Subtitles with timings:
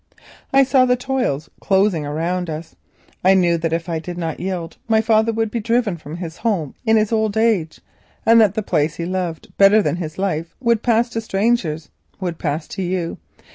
[0.51, 2.75] "I saw the toils closing round us.
[3.23, 6.37] I knew that if I did not yield my father would be driven from his
[6.37, 7.81] home in his old age,
[8.25, 13.19] and that the place he loved would pass to strangers—would pass to you.